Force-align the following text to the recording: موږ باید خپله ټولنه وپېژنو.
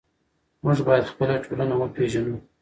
موږ 0.63 0.79
باید 0.87 1.09
خپله 1.11 1.35
ټولنه 1.45 1.75
وپېژنو. 1.77 2.35